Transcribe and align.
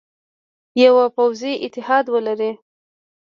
یوه 0.83 1.05
پوځي 1.15 1.53
اتحاد 1.65 2.05
ولري. 2.13 2.51